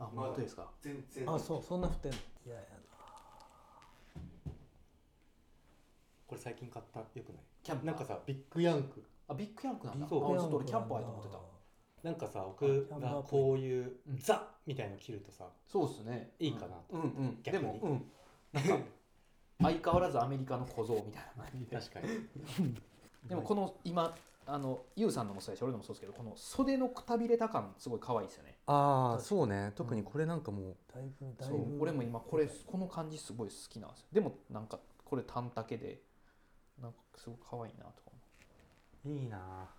[0.00, 0.70] あ本当ですか？
[0.80, 1.28] 全然。
[1.30, 2.12] あそうそんな降ってん。
[2.12, 2.62] のいやいや。
[6.26, 7.00] これ最近買った。
[7.00, 7.24] よくない？
[7.62, 7.86] キャンプ？
[7.86, 9.02] なんかさビッグヤンク。
[9.28, 10.06] あビッグヤンクなんだ。
[10.06, 11.38] あそうちょっと俺キャンプあると思ってた。
[12.04, 14.18] なんかさ僕がこういううん。
[14.18, 16.30] ザみたいの着るとさそうっすね。
[16.38, 17.38] いいかなうんうん。
[17.42, 17.62] 逆に。
[17.62, 18.04] でもうん。
[18.52, 18.78] なんか
[19.60, 21.76] 相変わらずアメリカの小僧みたいな感じで。
[21.76, 22.74] 確かに。
[23.28, 24.14] でもこの今
[24.46, 29.72] あのユウさんのもそうやし俺のもそうですけどこの袖のくたびれた感すごい可愛いですよねああそうね。
[29.74, 31.78] 特にこれなんかもうだいぶだいぶ。
[31.80, 34.06] 俺も今これこの感じすごい好きなんですよ。
[34.12, 36.02] でもなんかこれ短丈で
[36.80, 38.10] なんかすごい可愛いなとか
[39.06, 39.70] 思いいな。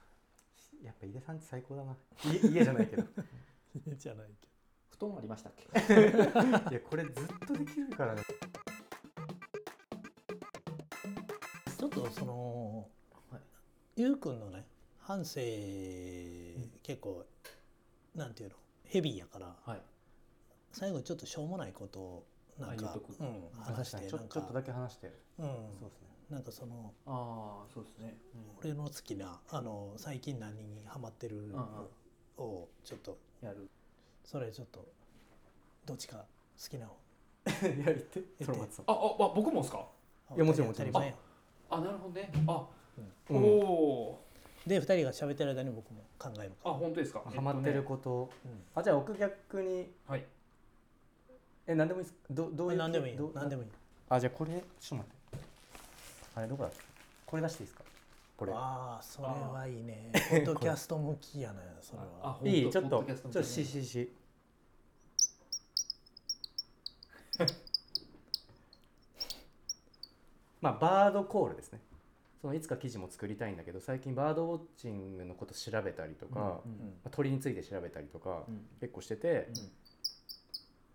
[0.84, 1.96] やっぱ井出さんって最高だな。
[2.26, 3.04] 家家じゃないけど。
[3.86, 4.50] 家じゃないけう
[4.90, 5.66] 布団ありましたっけ？
[6.72, 8.24] いやこれずっとできるからね。
[11.78, 12.90] どちょっとその、
[13.30, 13.42] はい
[13.98, 14.66] ゆうくんのね
[14.98, 15.40] 反省
[16.82, 17.24] 結構
[18.16, 18.56] なんていうの？
[18.90, 19.82] ヘビーやからはい。
[20.72, 22.26] 最後ちょっとしょうもないことを
[22.60, 25.08] なんかうん、話してちょなんかちょっとだけ話して。
[25.40, 25.46] うん。
[25.48, 26.08] そうですね。
[26.30, 28.18] なんかそのああそうですね、
[28.60, 31.60] 俺の好きなあの最近何にハマってるうん
[32.44, 33.70] をちょっとやる。
[34.26, 34.86] それちょっと
[35.86, 36.18] どっちか
[36.62, 36.98] 好きな方。
[37.66, 38.20] やりて。
[38.20, 38.46] て
[38.86, 39.88] あああ僕もですか？
[40.36, 41.16] いやもちろん当たり前や
[41.72, 42.32] あなるほどね。
[42.48, 42.68] あ、
[43.30, 43.38] うん。
[43.38, 44.26] おお
[44.68, 47.22] で二人が喋ってる間に僕も考えるかあ本当ですか？
[47.26, 47.80] ハマってるえと。
[47.82, 48.52] ねことうん。
[48.76, 49.90] あじゃあ僕逆に。
[50.08, 50.26] はい。
[51.68, 53.70] え何でもいいですどどういう何でもいい何でもいい。
[54.10, 55.46] あじゃあこれちょっと待って。
[56.36, 56.70] あれどこだ？
[56.70, 56.78] っけ
[57.26, 57.84] これ出していいですか？
[58.38, 58.52] これ。
[58.54, 60.12] ああそれはいいね。
[60.30, 62.90] ポッドキャスト向きやね それあはいいちょっと。
[62.90, 64.14] ポッドキャストちょっとししし。
[70.62, 71.80] まあバードコールですね
[72.42, 78.66] そのいつか記事も作りたいんだけど最近バードウォッチングのこと調べたりとか、まうんあ鳥について調べたりとかうん。
[78.80, 79.72] 結構してて、うん。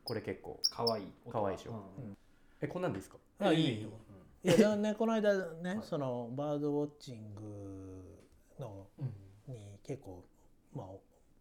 [0.04, 1.02] これ結構かわい。
[1.02, 1.72] いかわいいでしょ。
[1.72, 2.16] うん
[2.60, 3.18] えこんなんでいいですか？
[3.40, 3.64] あいい。
[3.64, 3.88] よいいよ。
[4.42, 5.82] いやだねこの間ね、 はい。
[5.82, 8.04] そのバードウォッチング
[8.58, 9.54] のうん。
[9.54, 10.24] に結構
[10.74, 10.86] まあ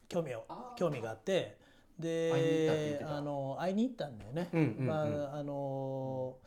[0.09, 0.78] 興味をあー。
[0.78, 1.57] 興味があって
[2.01, 3.05] 会いに行ったって言ってた。
[3.09, 4.49] であの会いに行ったんだよね。
[4.51, 4.88] うんうんうん。
[4.88, 5.01] ま
[5.31, 6.38] ああの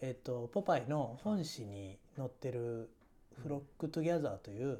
[0.00, 2.90] えっとポパイの本誌に載ってる
[3.42, 4.78] 「フロック・トゥギャザー」といううん。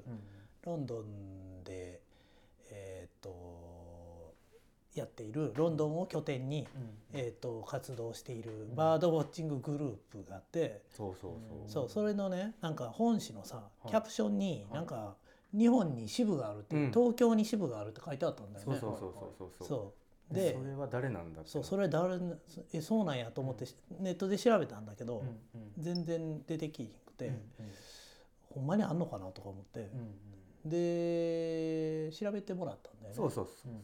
[0.65, 2.01] ロンドンで
[2.71, 4.35] えっと
[4.95, 6.69] やっているロンドンを拠点に
[7.13, 7.19] うん。
[7.19, 10.83] えっと活動しているバードウォッチンググループがあって。
[10.91, 11.69] そうそうそう。
[11.69, 13.89] そうそれのねなんか本誌のさはい。
[13.89, 14.75] キャプションにはい。
[14.75, 15.17] なんか
[15.53, 16.91] 日本に支部があるって、うん。
[16.91, 18.79] 東京に支部があるって書いてあったんだよね。
[18.79, 19.69] そうそうそうそうそうそう。
[19.69, 19.93] そ
[20.31, 20.35] う。
[20.35, 22.19] でそれは誰なんだそうそれ誰
[22.73, 23.67] えそうなんやと思って
[24.01, 25.73] ネットで調べたんだけど、うんうん。
[25.79, 27.43] 全然出てきひんくて、うん
[28.53, 29.81] ほんまにあんのかなとか思って。
[29.81, 30.15] う、ん
[30.65, 33.17] で調べてもらったんだよね。
[33.17, 33.75] そうそうそうう。
[33.75, 33.83] ん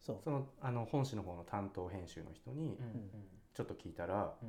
[0.00, 0.16] そう。
[0.22, 2.78] そのあの本誌の方の担当編集の人に
[3.54, 4.48] ちょっと聞いたらうん。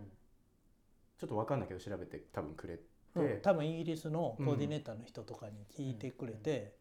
[1.18, 2.84] ちょっと分かんないけど調べて多分くれて、
[3.16, 3.42] うん。
[3.42, 6.76] 多分イギリスのコーディネーターの人とかに聞いてくれて、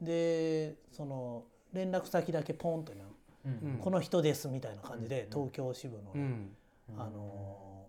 [0.00, 3.04] でその連絡先だけポンとね、
[3.44, 3.78] うんうん。
[3.78, 6.56] この人ですみたいな感じで、うん東京支部のね、うん。
[6.98, 7.86] あの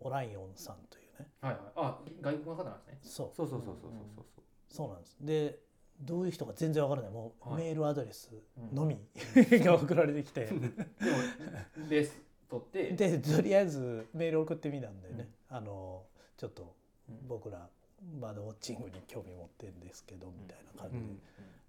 [0.00, 1.26] オライオンさんというね。
[1.40, 1.62] はいはい。
[1.76, 2.98] あ外国の方なんですね。
[3.02, 3.30] そう。
[3.36, 4.24] そうそうそうそうそうそう。
[4.68, 5.16] そうなんです。
[5.20, 5.58] で
[6.00, 7.10] どういう人か全然わからない。
[7.10, 7.64] もうはい。
[7.64, 8.74] メールアドレスうん。
[8.74, 8.98] の み
[9.60, 10.60] が送られてきて、でも
[11.88, 12.92] ベース取って。
[12.92, 16.04] でとりあえずメール送ってみたんでね、あの
[16.36, 16.74] ちょっと
[17.08, 17.28] うん。
[17.28, 17.68] 僕ら
[18.18, 21.20] バードウォッチングに興味持ってるんですけどみたいな感じで、うん。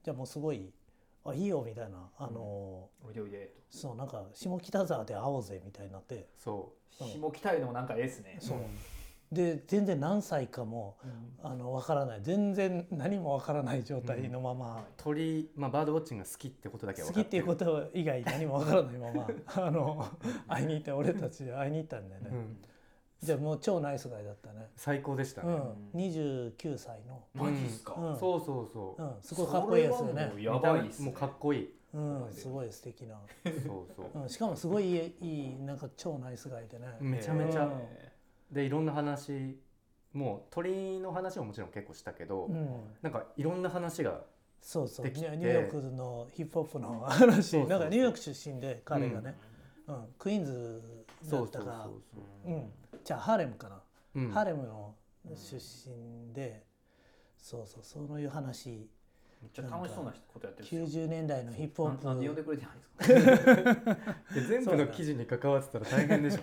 [0.03, 0.71] じゃあもうすごい
[1.25, 2.09] 「あいいよ」みたいな。
[2.17, 3.53] あの、おいでおいで。
[3.69, 6.27] そうなんか下北沢で会おうぜみたいになって。
[6.37, 8.37] そと下北いうのもなんかええっすね。
[8.39, 8.59] そう
[9.31, 11.31] で全然何歳かもうん。
[11.43, 12.19] あのわからない。
[12.21, 20.05] 全然何もわからない状態のまま、う鳥、まあ、バードウォッチングが好きってことだけは好き分かっていうこと以外何もわからないまま あの
[20.47, 22.57] 会いに行って俺たち会いに行ったんだよね、うん、
[23.21, 25.53] じゃあもう超ナイスガイだったね、最高でしたね、
[25.93, 27.95] うん、29歳の、マジっすか？
[27.97, 28.19] うん。
[28.19, 29.03] そうそうそう。
[29.03, 30.33] う、ん、すごいかっこいいやつよね。
[30.39, 31.05] やばいっすね。
[31.05, 31.75] もうかっこいい。
[31.93, 32.47] うん、す。
[32.47, 33.53] ごい素敵な、そう
[33.95, 34.21] そう。
[34.21, 38.10] うん、しかもすごいいいなんか超ナイスガイでね、めちゃめちゃ、え
[38.51, 39.59] でいろんな話
[40.13, 44.21] もう鳥の話ももちろん結構したけど、うん、なんかいろんな話が
[44.61, 45.07] そうそう。
[45.07, 47.57] ニューヨークのヒップホップの話。
[47.65, 49.35] なんかニューヨーク出身で彼がね、
[49.87, 50.05] うん。
[50.17, 50.83] クイーンズ
[51.29, 51.89] だったか。
[52.13, 52.71] そうーうん、
[53.03, 53.81] じゃあハーレムかな、
[54.15, 54.31] うん。
[54.31, 54.95] ハーレムの
[55.33, 56.63] 出身で、
[57.37, 58.87] そうそうそういう話
[59.41, 60.85] めっちゃ楽しそうなことやってるっすよ。
[61.05, 62.79] 90年代のヒップホップななんで呼んでくれてないん
[63.25, 63.97] ですか？
[64.35, 66.41] で全部の記事に関わってたら大変でしょ。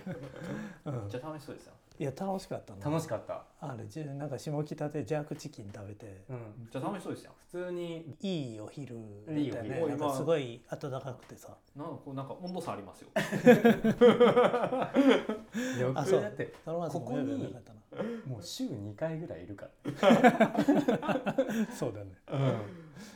[0.85, 1.73] うんめっちゃ楽しそうですよ。
[1.99, 2.85] いや楽しかったな。
[2.89, 3.43] 楽しかった。
[3.59, 6.23] あれじなんか下北でジャークチキン食べて。
[6.29, 6.37] うん。
[6.37, 7.33] めっちゃ楽しそうですよ。
[7.51, 8.15] 普通に。
[8.21, 8.95] いいお昼
[9.27, 9.75] だいいおったよね。
[9.81, 11.57] 昼なんかすごい暖かくてさ。
[11.75, 13.09] なんかこうなんか温度差ありますよ。
[15.81, 16.23] よあそう。
[16.91, 17.53] ここに
[18.25, 19.67] もう週2回ぐらいいるか
[21.77, 22.11] そうだね。
[22.27, 22.61] ら、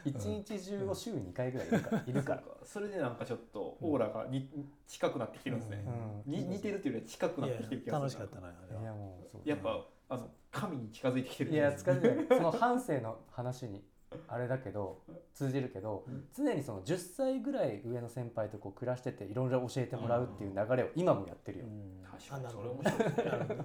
[0.05, 2.03] 一日中を週2回ぐらいいるから。
[2.07, 2.33] いるか。
[2.35, 4.49] らそれでなんかちょっとオーラがに
[4.87, 5.85] 近くなってきてるんですね、
[6.25, 6.31] うん。
[6.31, 8.21] に似てるっていうよりは近くなっいやてきてる気がする。
[8.21, 9.49] 楽しかったなあれいやはもうそう。
[9.49, 12.25] やっぱあの神に近づいてきてるいや使ってない。
[12.27, 13.83] その半生の話に
[14.27, 15.01] あれだけど
[15.33, 16.27] 通じるけど、うん。
[16.35, 22.03] 常にその10歳ぐらい上の先輩とこう暮らしてていろいろ教えてもらうっていう流れを今もやってるよ、うん。
[22.03, 22.45] 確かに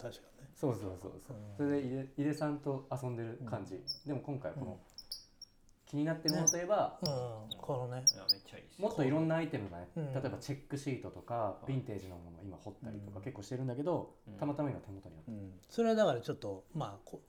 [0.00, 0.50] 確かにね。
[0.54, 1.56] そうそうそうそう、うん。
[1.56, 4.78] それで井出井出さんと遊んでる感じ、でも今回この、
[5.86, 7.58] 気になってるものといえば、うん。
[7.58, 8.04] このね。
[8.12, 10.12] いやめっちゃいいですもっといろんなアイテムがね、うん。
[10.12, 13.22] 例えばチェックシートとかヴィンテージのものを今掘ったりとかうん。
[13.24, 14.34] 結構してるんだけど、うん。
[14.34, 17.20] たまたま今手元にあっうんそれはだからちょっとまあこ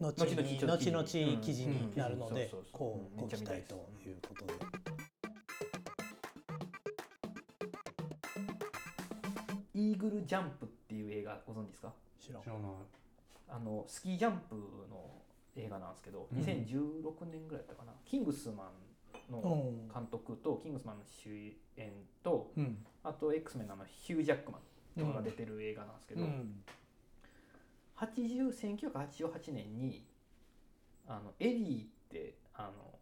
[0.00, 3.74] 後に後々後事々記事になるのでこうご期待と
[4.06, 4.52] いうことで。
[9.74, 11.92] イーグルジャンプっていう映画ご存知ですか？
[12.26, 12.42] 知らん。
[12.42, 12.72] た知らない。
[13.48, 14.56] あのスキージャンプ
[14.90, 15.22] の
[15.56, 16.38] 映画なんですけど、うん。
[16.38, 17.92] 2016年ぐらいだったかな。
[18.04, 18.70] キングスマ
[19.30, 19.88] ンのうん。
[19.88, 21.30] 監督とキングスマンの主
[21.76, 21.92] 演
[22.22, 22.84] とうん。
[23.04, 26.62] あと X メンのあのヒュー・ジャックマンとかが出てる映画なんですけど、うん。
[27.96, 28.52] 80
[28.90, 30.04] 1988年に
[31.06, 32.98] あのエディってあの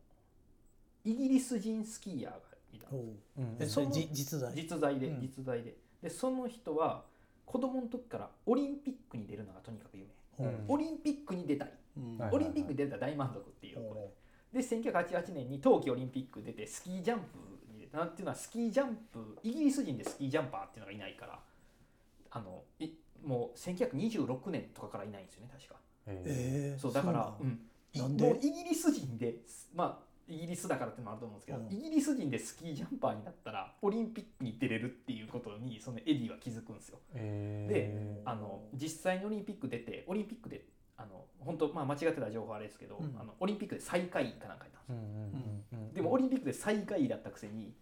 [1.04, 2.38] イギリス人スキーヤーが
[2.72, 3.86] いたんですおう。
[3.86, 5.20] それじ実在実在で、うん。
[5.20, 5.76] 実在で。
[6.02, 7.04] でその人は
[7.46, 10.64] 子供の時からオリンピックに出るのがとにかく夢、うん。
[10.68, 12.18] オリンピックに出たい、うん。
[12.18, 13.76] はいオリンピックに出たら大満足っていう。
[13.76, 14.12] ことお
[14.52, 17.24] で1988年に冬季オリンピック出てスキージャンプ
[17.72, 21.40] に出たなんていうのはスキージャンプイギリス人でスキージャンパーっていうのがいないから
[22.30, 22.88] あのい
[23.24, 25.74] もう1926年とかからいないんですよね確か。
[26.06, 26.80] えー。
[26.80, 27.60] そうだからそううん。
[27.92, 28.24] いなんで？
[28.24, 29.36] もうイギリス人で
[29.74, 31.72] まあイギリスだからってのもあると思うんですけど、うん。
[31.72, 36.98] イギリス人でスキージャンパーになったらオリンピックに出れるっていうことにそのエディは気づくんですよ。
[37.14, 40.64] えあの実際にオリンピック出てオリンピックで
[40.96, 43.20] あの本当まあ間違ってた情報あれですけど、うん。
[43.20, 47.74] あのオリンピックで最下位かなんかいたんですよ、でもオリンピックで最下位だったくせに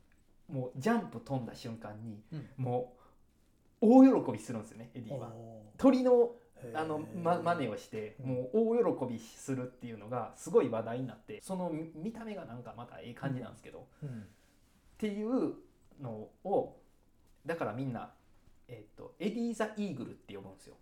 [0.49, 2.49] もうジャンプ飛んだ瞬間にうん。
[2.57, 3.03] もう
[3.85, 5.29] 大喜びするんですよねエディは。
[5.29, 6.42] お鳥のー
[6.75, 14.27] あの、ま、真似をしてうんもう大喜びするっていうのがすごい話題になってその見見た目がなんかまたええ感じなんですけど、っうん。
[14.99, 15.55] ていう
[16.01, 16.77] のを
[17.45, 18.11] だからみんな、
[18.69, 20.77] えっとエディ・ザ・イーグルって呼ぶんですよ。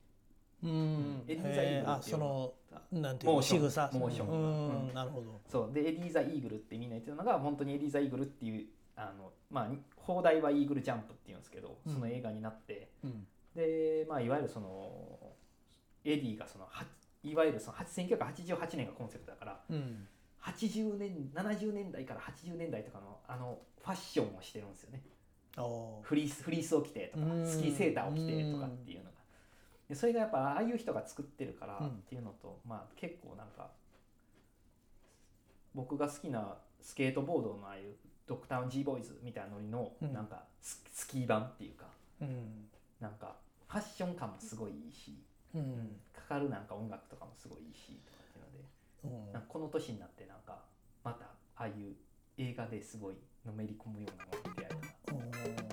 [0.63, 1.25] うん。
[1.27, 2.53] エディザイーグルっていうのその
[2.93, 4.01] なんていうのモーション。
[4.01, 4.29] モーション。
[4.29, 4.89] うん。
[4.89, 4.95] うん。
[4.95, 5.41] なるほど。
[5.49, 5.73] そう。
[5.73, 8.67] でエディ・ザ・イーグルってみんな言ってるのが本当にエディ・ザ・イーグルっていう
[8.97, 13.27] あの、まあ、放題はイーグルジャンプっていうんですけどその映画になって、うん。
[13.55, 14.91] で、まあ、いわゆるその
[16.05, 16.85] エディがそのは
[17.23, 20.07] いわゆるその1988年がコンセプトだからうん。
[20.43, 25.03] 80年70年代から80年代とかのあのファッションをしてるんですよね。
[26.03, 27.47] フリースフリースを着てとかうん。
[27.47, 29.11] スキーセーターを着てとかっていうのが。
[29.89, 31.87] でそれがやっぱああいう人が作ってるからうん。
[31.89, 33.69] っていうのと、まあ結構なんか
[35.75, 37.95] 僕が好きなスケートボードのああいう
[38.27, 40.13] ドクター G ボーイズみたいなのうん。
[40.13, 41.85] なんかススキー版っていうか
[42.23, 42.69] うん。
[42.99, 43.37] なんか
[43.69, 45.23] ファッション感もすごいいいし、
[45.55, 46.01] うん。
[46.15, 49.33] かかるなんか音楽とかもすごいいいしとかっていうのでうん。
[49.33, 50.59] なんかこの年になってなんか
[51.05, 51.27] また
[51.57, 51.97] ああいう
[52.39, 54.69] 映画ですごいのめり込むようなものに出会え
[55.07, 55.19] たな。
[55.19, 55.71] おー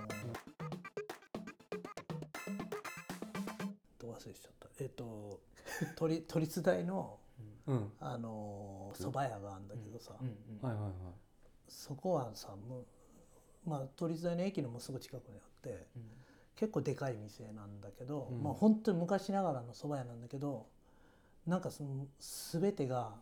[3.99, 4.69] ど忘れしちゃった。
[4.79, 5.39] えっと
[5.95, 7.19] 都立都立大の
[7.67, 7.91] うん。
[7.99, 10.27] あの蕎麦屋があるんだけどさ、うん。
[10.27, 10.93] うんはいはいはい。
[11.67, 16.03] そこはさもうまあ都立大の駅のもすぐ近くにあってうん
[16.57, 18.43] 結構でかい店なんだけど、うん。
[18.43, 20.65] まあ本当に昔ながらの蕎麦屋なんだけど
[21.45, 23.13] なんかその全てが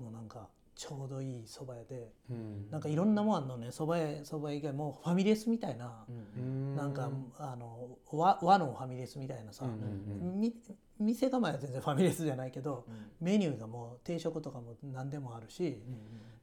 [0.00, 2.70] もうなんかちょうどいい蕎麦屋でうん。
[2.70, 3.68] なんかいろんなもんあんのね。
[3.68, 6.74] 蕎麦屋蕎麦屋以外もファミレスみたいな、うん。
[6.76, 10.52] なんかあの和和のファミレスみたいなさ、うん
[11.00, 13.10] 店構えは全然ファミレスじゃないけどうん。
[13.20, 15.82] メニューがもう定食とかも何でもあるし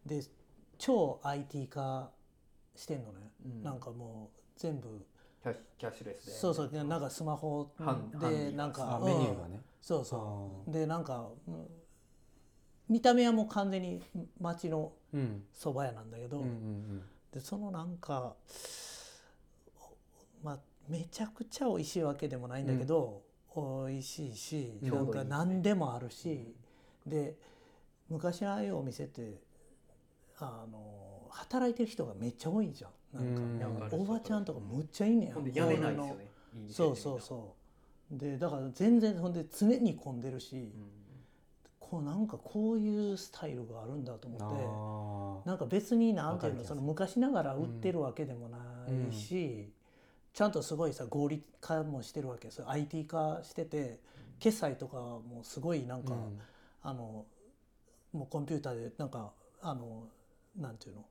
[0.05, 0.23] うんで
[0.77, 2.11] 超 IT 化
[2.75, 3.63] してんのね、うん。
[3.63, 5.05] なんかもう全部
[5.45, 6.31] キャッシュキャッシュレスで。
[6.31, 7.69] そうそうなんかスマホ
[8.19, 9.41] でなんかあメニューうん。
[9.41, 10.05] がねそう。
[10.05, 11.67] そうでなんかうん
[12.87, 14.01] 見た目はもう完全に
[14.39, 15.43] 町のうん。
[15.53, 18.35] 蕎麦屋なんだけど、うんうんでそのなんか
[20.41, 23.23] まあめちゃくちゃ美味しいわけでもないんだけど、
[23.55, 26.55] 美味しいしうんなんか何でもあるし、
[27.05, 27.35] で
[28.09, 29.41] 昔ああいうお店って
[30.39, 32.91] あの働いてる人がめっちゃ多いじゃん。
[33.59, 36.27] なんかおばちゃんとかむっちゃいんねやほんでやめないですよね。
[36.69, 37.55] そうそうそ
[38.11, 40.71] でだから全然ほんで常に混んでるし、
[41.79, 45.45] こうなんかこういうスタイルがあるんだと思って。
[45.45, 48.57] あなんか別になんていうのその昔ながら売ってるわけでもな
[49.11, 49.71] いし、
[50.33, 52.59] ちゃんとすごいさ合理化もしてるわけです。
[52.59, 53.99] よ IT 化してて
[54.39, 56.13] 決済とかもすごいなんか、
[56.83, 57.25] あの
[58.13, 60.03] もうコンピューターでなんかあの
[60.57, 61.05] なんていうの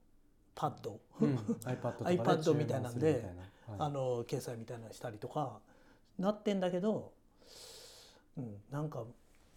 [0.55, 1.37] パッド、うん。
[1.65, 3.45] iPad みたいなんで注文するみたいな。
[3.79, 5.59] あの決済みたいなのしたりとか
[6.19, 7.13] なってんだけど、
[8.37, 9.05] うん、なんか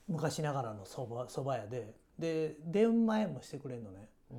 [0.08, 1.94] 昔ながらのそばそば屋で。
[2.18, 4.08] で電前もしてくれんのね。
[4.32, 4.36] う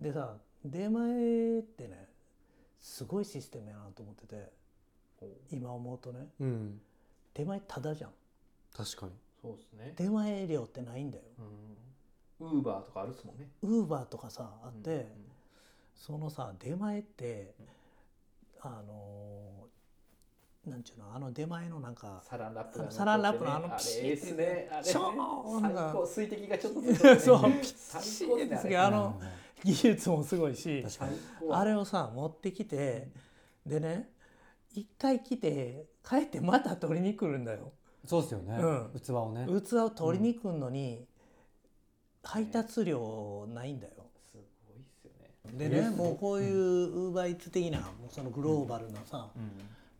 [0.00, 0.02] ん。
[0.02, 2.06] でさ出前ってね
[2.80, 4.52] すごいシステムやなと思ってて
[5.50, 6.80] 今思うとねうん。
[7.34, 8.10] 出前タダじゃん。
[8.76, 9.12] 確かに。
[9.42, 9.92] そうですね。
[9.96, 11.24] 出前料ってないんだよ。
[12.38, 13.48] ウーバーとかあるっすもんね。
[13.62, 15.06] ウーバーとかさあって、うん
[15.96, 17.54] そのさ出前って
[18.60, 24.68] あのーなんちゅうのあの出前のなんかサランラップねサランラップのあのあピシッれですね。
[24.72, 24.82] あれ。
[24.82, 27.20] ねショーン最が高水滴がちょっとついてるね。
[27.22, 29.20] そうピ最シッ高ですねてあの
[29.62, 30.84] 技術もすごいし
[31.50, 33.08] あれをさ持ってきて
[33.64, 34.10] でね
[34.74, 37.72] 一回来て帰ってまた取りに来るんだよ。
[38.04, 38.56] そうですよね。
[38.56, 39.00] うん。
[39.00, 39.46] 器をね。
[39.46, 41.06] 器を取りに来るのに
[42.24, 43.95] 配達料ないんだよ。
[45.54, 49.50] でねもうこういうウーバーイーツ的なもうそのグローバルなさうん。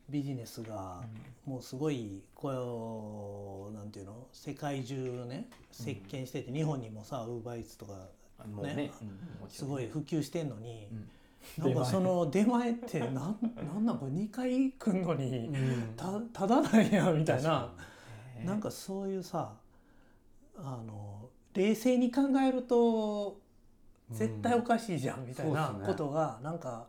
[0.09, 1.03] ビジネスが
[1.45, 7.95] もうすごいこうなんていうの世界中ね席巻してて日本にもさウーバーイーツとか
[8.62, 8.91] ねね。
[9.43, 9.49] うん。
[9.50, 10.87] すごい普及してんのに
[11.59, 11.65] うん。
[11.65, 13.99] なんかその出前ってなんなんなん？
[13.99, 15.95] これ2回来んのにうん。
[15.97, 17.73] たただなんやみたいな。
[18.38, 19.55] ねなんかそういうさ
[20.59, 23.41] あの冷静に考えると
[24.11, 26.87] 絶対おかしいじゃんみたいなことがなんか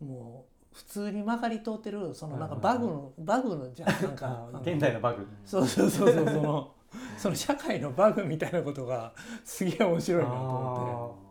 [0.00, 4.48] もう普通に曲がり通ってるそのなんかはいバグのバグのじゃん なんか。
[4.62, 5.26] 現代のバグ。
[5.44, 6.74] そうそうそうそうその
[7.18, 9.12] その社会のバグみたいなことが
[9.44, 11.24] すげえ面白いなと思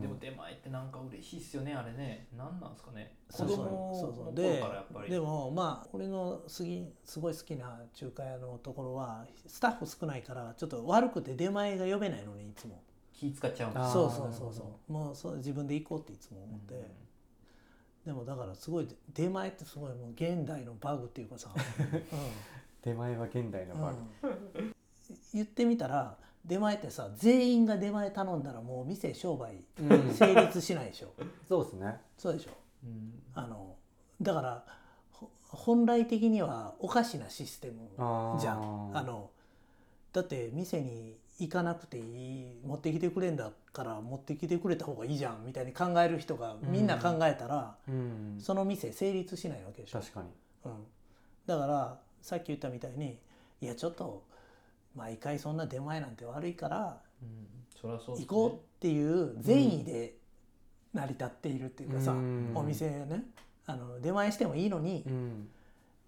[0.00, 2.26] でも出前ってなんか嬉しいっすよねあれね。
[2.36, 3.14] 何なんですかね。
[3.30, 4.24] 子そうそう供そうそう。
[4.26, 5.06] ので頃からやっぱり。
[5.06, 12.82] ってでもまあ俺のすぎすごい好きな中華屋のところはスタッフ少ないからちょっと悪くて出前が呼べないのねいつも。
[13.30, 14.92] 気使っちゃうんですそうそうそうそう。
[14.92, 16.82] もうそう自分で行こうっていつも思って、うん。
[18.06, 21.50] でもだからすごい出前ってすごいもう現代のバグっていうかさ、
[22.82, 24.28] 出前は現代のうんバグ。
[24.28, 24.74] うん。
[25.32, 30.14] 言ってみたら出前ってさ全員が出前頼んだらもう店商売うん。
[30.14, 31.12] 成立しないでしょ。
[31.48, 32.00] そうですね。
[32.18, 32.50] そうでしょ。
[32.84, 33.22] うん。
[33.34, 33.76] あの
[34.20, 34.64] だから
[35.10, 37.88] ほ本来的にはおかしなシステム
[38.38, 38.96] じゃん。
[38.96, 39.30] あの
[40.12, 48.38] だって店に行かなくていい持ってきてくれんだから持ってきてくれた方がいいじゃんみたいに考える人がみんな考えたら、うん。
[48.40, 50.28] その店成立しないわけでしょ、確かに。
[50.64, 50.72] うん、
[51.46, 53.18] だからさっき言ったみたいに
[53.60, 54.22] いやちょっと
[54.94, 57.46] 毎回そんな出前なんて悪いからうん。
[57.80, 58.24] そりゃそうね。
[58.24, 60.14] 行こうっていう善意で
[60.92, 62.52] 成り立っているっていうかさ、うん。
[62.54, 63.24] お店ね。
[63.66, 65.48] あの出前してもいいのに、うん。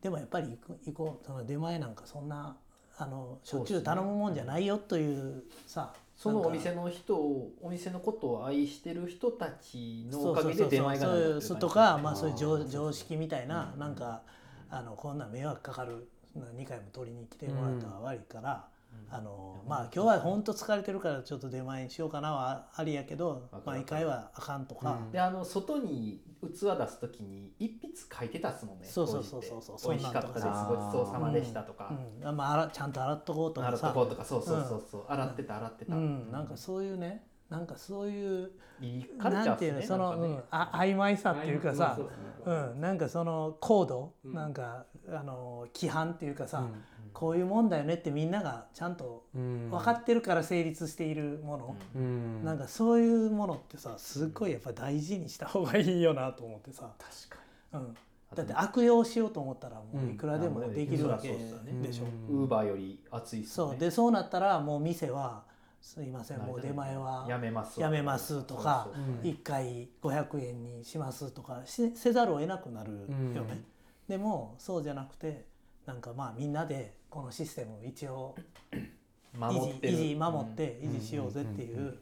[0.01, 1.27] でもやっぱり行く行こう。
[1.27, 2.57] その出前なんかそんな
[2.99, 14.23] あのしょっちゅそう頼むもんじゃないよというさそのお店の人をお店のことを愛してる人たちのおかげで出前がそういうとか、まあ、そういうあ常ー常識みたいな、うんなんか
[14.69, 18.67] あのこんな迷惑かかる2回も取りに来てもらったら悪いから、
[19.11, 25.13] あのまあ今日は本当疲れてるからちょっと出前にしようかなはありやけど毎回はあかんとか、うん。
[25.13, 28.87] であの外に器出す時に一筆書いてたっすもんね。
[28.87, 29.63] そうそうそうそう。
[29.63, 30.47] そう美味しかったです。
[30.47, 32.37] ごちそうさまでしたとか、うん。
[32.37, 34.25] まあ、洗ちゃんと洗っとこうと洗っとこうとか。
[34.25, 38.51] そうそうそうそう、洗ってた洗ってた、うん、なんかそういうねなんかそういう
[38.81, 41.97] いいカルチャーっすねなんていうのその、ねうん、あ曖昧さっていうかさ。
[41.97, 42.11] そ
[42.47, 44.35] うん、なんかそのコード、うん。
[44.35, 46.85] なんかあの規範っていうかさ、うん
[47.19, 49.71] こういうもんだよねってみんながちゃんとうん。
[49.71, 52.45] 分かってるから成立しているもの、うん。
[52.45, 57.43] なんかそういうものってさすっごいやっぱ大事にした方がいいよなと思ってさ、確か
[57.73, 57.97] うん、
[58.35, 62.05] だって悪用しようと思ったらもういくらでもうんできるわけでしょ。
[62.29, 63.71] うんウーバーより熱いっすよね。
[63.73, 63.81] そう。
[63.81, 65.45] でそうなったらもう店は
[65.81, 69.07] 「すいませんもう出前はやめますやめますとかそうそうう。
[69.09, 73.07] ん1回500円にします」とかしせざるを得なくなるよね。
[73.09, 73.19] う
[73.55, 73.65] ん。
[74.07, 75.56] でもそうじゃなくて
[75.87, 78.35] なんかまあみんなでこのシステムを一応
[78.73, 81.99] 維持維持守って維持しようぜっていう、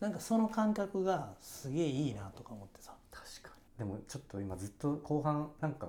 [0.00, 2.92] なんかその感覚がすげえいいなとか思ってさ。
[3.10, 3.78] 確かに。
[3.78, 5.88] でもちょっと今ずっと後半なんか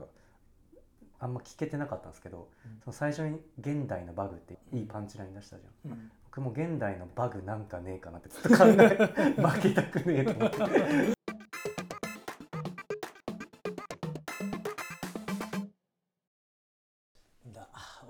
[1.19, 2.79] あんま聞けてなかったんですけど、うん。
[2.83, 6.11] その最初に「現代のバグ」っていいパンチライン出したじゃん、うん。
[6.25, 11.20] 僕も現代のバグなんかねえかなってずっと考え 負けたくねえと思って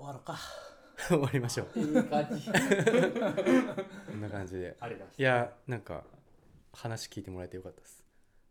[0.02, 0.36] 終わろうか。
[1.06, 1.78] 終わりましょう。
[1.78, 2.50] いい感じ。
[2.50, 2.52] こ
[4.16, 4.76] んな感じで。
[4.80, 6.02] あれだしいやなんか
[6.72, 8.04] 話聞いてもらえてよかったです。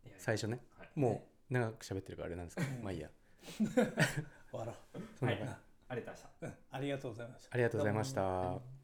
[0.06, 0.64] いや最初ね。
[0.78, 0.90] はい。
[0.94, 2.82] もう長く喋ってるからあれなんですけど。
[2.82, 3.10] まあいいや。
[4.50, 4.76] 終わろう。
[5.18, 5.50] そんな感じ。
[5.50, 5.58] はい。
[5.88, 6.46] ありがとうございました。
[6.46, 6.54] うん。
[6.70, 7.48] ありがとうございました。
[7.52, 8.81] ありがとうございました